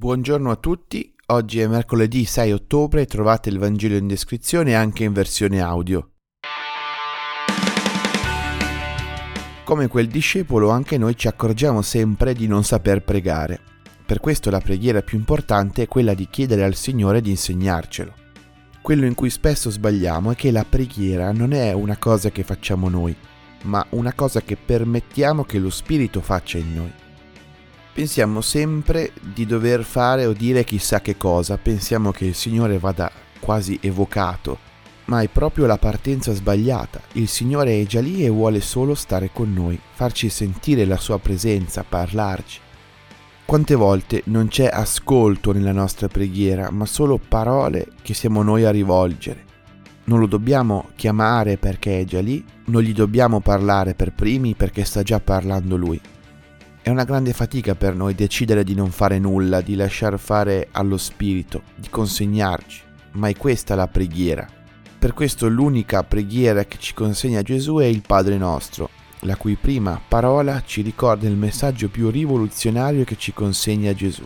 Buongiorno 0.00 0.52
a 0.52 0.54
tutti, 0.54 1.12
oggi 1.26 1.58
è 1.58 1.66
mercoledì 1.66 2.24
6 2.24 2.52
ottobre 2.52 3.00
e 3.00 3.06
trovate 3.06 3.48
il 3.48 3.58
Vangelo 3.58 3.96
in 3.96 4.06
descrizione 4.06 4.76
anche 4.76 5.02
in 5.02 5.12
versione 5.12 5.60
audio. 5.60 6.10
Come 9.64 9.88
quel 9.88 10.06
discepolo 10.06 10.70
anche 10.70 10.98
noi 10.98 11.16
ci 11.16 11.26
accorgiamo 11.26 11.82
sempre 11.82 12.32
di 12.32 12.46
non 12.46 12.62
saper 12.62 13.02
pregare. 13.02 13.58
Per 14.06 14.20
questo 14.20 14.50
la 14.50 14.60
preghiera 14.60 15.02
più 15.02 15.18
importante 15.18 15.82
è 15.82 15.88
quella 15.88 16.14
di 16.14 16.28
chiedere 16.30 16.62
al 16.62 16.76
Signore 16.76 17.20
di 17.20 17.30
insegnarcelo. 17.30 18.14
Quello 18.80 19.04
in 19.04 19.14
cui 19.14 19.30
spesso 19.30 19.68
sbagliamo 19.68 20.30
è 20.30 20.36
che 20.36 20.52
la 20.52 20.64
preghiera 20.64 21.32
non 21.32 21.52
è 21.52 21.72
una 21.72 21.96
cosa 21.96 22.30
che 22.30 22.44
facciamo 22.44 22.88
noi, 22.88 23.16
ma 23.62 23.84
una 23.90 24.12
cosa 24.12 24.42
che 24.42 24.56
permettiamo 24.56 25.42
che 25.42 25.58
lo 25.58 25.70
Spirito 25.70 26.20
faccia 26.20 26.56
in 26.56 26.72
noi. 26.72 26.92
Pensiamo 27.98 28.42
sempre 28.42 29.10
di 29.20 29.44
dover 29.44 29.82
fare 29.82 30.24
o 30.24 30.32
dire 30.32 30.62
chissà 30.62 31.00
che 31.00 31.16
cosa, 31.16 31.58
pensiamo 31.58 32.12
che 32.12 32.26
il 32.26 32.34
Signore 32.36 32.78
vada 32.78 33.10
quasi 33.40 33.76
evocato, 33.82 34.56
ma 35.06 35.20
è 35.20 35.26
proprio 35.26 35.66
la 35.66 35.78
partenza 35.78 36.32
sbagliata. 36.32 37.00
Il 37.14 37.26
Signore 37.26 37.80
è 37.80 37.86
già 37.86 38.00
lì 38.00 38.24
e 38.24 38.28
vuole 38.28 38.60
solo 38.60 38.94
stare 38.94 39.30
con 39.32 39.52
noi, 39.52 39.76
farci 39.94 40.28
sentire 40.28 40.84
la 40.84 40.96
sua 40.96 41.18
presenza, 41.18 41.82
parlarci. 41.82 42.60
Quante 43.44 43.74
volte 43.74 44.22
non 44.26 44.46
c'è 44.46 44.70
ascolto 44.72 45.50
nella 45.50 45.72
nostra 45.72 46.06
preghiera, 46.06 46.70
ma 46.70 46.86
solo 46.86 47.18
parole 47.18 47.88
che 48.02 48.14
siamo 48.14 48.44
noi 48.44 48.64
a 48.64 48.70
rivolgere. 48.70 49.44
Non 50.04 50.20
lo 50.20 50.26
dobbiamo 50.28 50.90
chiamare 50.94 51.56
perché 51.56 51.98
è 51.98 52.04
già 52.04 52.20
lì, 52.20 52.44
non 52.66 52.80
gli 52.80 52.92
dobbiamo 52.92 53.40
parlare 53.40 53.94
per 53.94 54.12
primi 54.12 54.54
perché 54.54 54.84
sta 54.84 55.02
già 55.02 55.18
parlando 55.18 55.74
lui. 55.74 56.00
È 56.88 56.90
una 56.90 57.04
grande 57.04 57.34
fatica 57.34 57.74
per 57.74 57.94
noi 57.94 58.14
decidere 58.14 58.64
di 58.64 58.74
non 58.74 58.90
fare 58.90 59.18
nulla, 59.18 59.60
di 59.60 59.74
lasciar 59.74 60.18
fare 60.18 60.68
allo 60.70 60.96
Spirito, 60.96 61.60
di 61.76 61.90
consegnarci, 61.90 62.80
ma 63.12 63.28
è 63.28 63.36
questa 63.36 63.74
la 63.74 63.88
preghiera. 63.88 64.48
Per 64.98 65.12
questo 65.12 65.48
l'unica 65.48 66.02
preghiera 66.02 66.64
che 66.64 66.78
ci 66.78 66.94
consegna 66.94 67.42
Gesù 67.42 67.76
è 67.76 67.84
il 67.84 68.00
Padre 68.00 68.38
nostro, 68.38 68.88
la 69.20 69.36
cui 69.36 69.56
prima 69.56 70.00
parola 70.08 70.62
ci 70.64 70.80
ricorda 70.80 71.28
il 71.28 71.36
messaggio 71.36 71.90
più 71.90 72.08
rivoluzionario 72.08 73.04
che 73.04 73.18
ci 73.18 73.34
consegna 73.34 73.92
Gesù. 73.92 74.24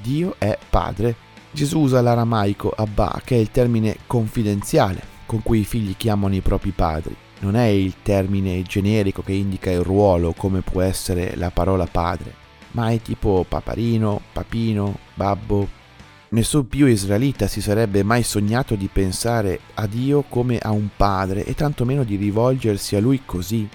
Dio 0.00 0.36
è 0.38 0.56
Padre. 0.70 1.16
Gesù 1.50 1.80
usa 1.80 2.00
l'aramaico 2.00 2.72
Abba, 2.76 3.20
che 3.24 3.34
è 3.34 3.40
il 3.40 3.50
termine 3.50 3.96
confidenziale 4.06 5.02
con 5.26 5.42
cui 5.42 5.58
i 5.58 5.64
figli 5.64 5.96
chiamano 5.96 6.36
i 6.36 6.40
propri 6.42 6.70
padri 6.70 7.16
non 7.44 7.56
è 7.56 7.66
il 7.66 7.96
termine 8.02 8.62
generico 8.62 9.20
che 9.20 9.34
indica 9.34 9.70
il 9.70 9.82
ruolo 9.82 10.32
come 10.32 10.62
può 10.62 10.80
essere 10.80 11.36
la 11.36 11.50
parola 11.50 11.84
padre, 11.84 12.32
ma 12.70 12.88
è 12.88 13.02
tipo 13.02 13.44
paparino, 13.46 14.18
papino, 14.32 14.98
babbo. 15.12 15.68
Nessun 16.30 16.66
più 16.66 16.86
israelita 16.86 17.46
si 17.46 17.60
sarebbe 17.60 18.02
mai 18.02 18.22
sognato 18.22 18.76
di 18.76 18.88
pensare 18.90 19.60
a 19.74 19.86
Dio 19.86 20.22
come 20.26 20.58
a 20.58 20.70
un 20.70 20.88
padre 20.96 21.44
e 21.44 21.54
tantomeno 21.54 22.02
di 22.02 22.16
rivolgersi 22.16 22.96
a 22.96 23.00
lui 23.00 23.20
così. 23.26 23.68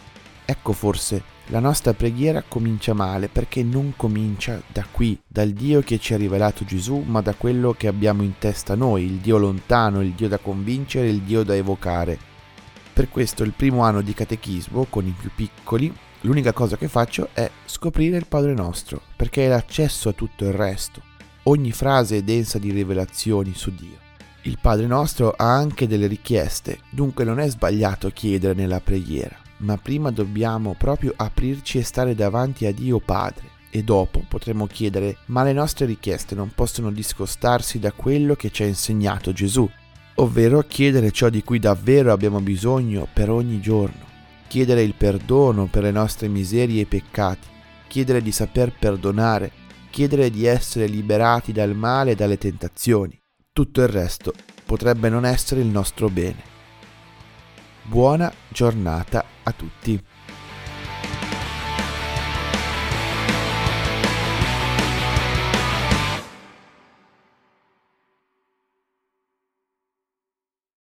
Ecco 0.46 0.74
forse 0.74 1.22
la 1.50 1.60
nostra 1.60 1.94
preghiera 1.94 2.44
comincia 2.48 2.94
male 2.94 3.28
perché 3.28 3.62
non 3.62 3.94
comincia 3.96 4.60
da 4.66 4.84
qui, 4.90 5.18
dal 5.28 5.52
Dio 5.52 5.82
che 5.82 6.00
ci 6.00 6.16
ha 6.16 6.18
rivelato 6.18 6.66
Gesù, 6.66 7.04
ma 7.06 7.22
da 7.22 7.36
quello 7.36 7.76
che 7.78 7.88
abbiamo 7.88 8.24
in 8.24 8.40
testa 8.40 8.74
noi, 8.74 9.04
il 9.04 9.18
Dio 9.18 9.38
lontano, 9.38 10.02
il 10.02 10.14
Dio 10.14 10.28
da 10.28 10.40
convincere, 10.40 11.08
il 11.08 11.22
Dio 11.22 11.44
da 11.44 11.56
evocare. 11.56 12.29
Per 13.00 13.08
questo 13.08 13.44
il 13.44 13.54
primo 13.56 13.84
anno 13.84 14.02
di 14.02 14.14
catechismo 14.14 14.88
con 14.90 15.08
i 15.08 15.16
più 15.18 15.32
piccoli, 15.34 15.90
l'unica 16.24 16.52
cosa 16.52 16.76
che 16.76 16.90
faccio 16.90 17.30
è 17.32 17.50
scoprire 17.64 18.18
il 18.18 18.26
Padre 18.28 18.54
nostro, 18.54 19.00
perché 19.16 19.46
è 19.46 19.48
l'accesso 19.48 20.10
a 20.10 20.12
tutto 20.12 20.44
il 20.44 20.52
resto. 20.52 21.02
Ogni 21.44 21.72
frase 21.72 22.18
è 22.18 22.24
densa 22.24 22.60
di 22.60 22.72
rivelazioni 22.72 23.54
su 23.56 23.74
Dio. 23.74 23.96
Il 24.42 24.58
Padre 24.60 24.86
nostro 24.86 25.32
ha 25.32 25.46
anche 25.46 25.88
delle 25.88 26.08
richieste, 26.08 26.80
dunque 26.90 27.24
non 27.24 27.40
è 27.40 27.48
sbagliato 27.48 28.10
chiedere 28.10 28.54
nella 28.54 28.82
preghiera, 28.82 29.38
ma 29.60 29.78
prima 29.78 30.12
dobbiamo 30.12 30.76
proprio 30.78 31.14
aprirci 31.16 31.78
e 31.78 31.84
stare 31.84 32.16
davanti 32.16 32.66
a 32.66 32.74
Dio 32.74 33.00
Padre 33.00 33.48
e 33.70 33.82
dopo 33.82 34.26
potremo 34.28 34.68
chiedere, 34.68 35.20
ma 35.28 35.44
le 35.44 35.54
nostre 35.54 35.86
richieste 35.86 36.36
non 36.36 36.52
possono 36.54 36.92
discostarsi 36.92 37.80
da 37.80 37.94
quello 37.94 38.36
che 38.36 38.52
ci 38.52 38.64
ha 38.64 38.66
insegnato 38.66 39.32
Gesù, 39.32 39.70
ovvero 40.20 40.62
chiedere 40.64 41.12
ciò 41.12 41.30
di 41.30 41.44
cui 41.44 41.60
davvero 41.60 42.12
abbiamo 42.12 42.40
bisogno 42.42 43.08
per 43.12 43.30
ogni 43.30 43.62
giorno, 43.62 44.06
chiedere 44.48 44.84
il 44.84 44.94
perdono 44.96 45.68
per 45.68 45.84
le 45.84 45.92
nostre 45.92 46.28
miserie 46.28 46.82
e 46.82 46.86
peccati, 46.86 47.48
chiedere 47.88 48.22
di 48.22 48.32
saper 48.32 48.74
perdonare, 48.78 49.52
chiedere 49.90 50.30
di 50.30 50.46
essere 50.46 50.88
liberati 50.88 51.52
dal 51.52 51.74
male 51.74 52.12
e 52.12 52.16
dalle 52.16 52.38
tentazioni. 52.38 53.18
Tutto 53.52 53.82
il 53.82 53.88
resto 53.88 54.34
potrebbe 54.66 55.10
non 55.10 55.26
essere 55.26 55.62
il 55.62 55.68
nostro 55.68 56.10
bene. 56.10 56.44
Buona 57.84 58.32
giornata 58.50 59.24
a 59.44 59.52
tutti. 59.52 60.00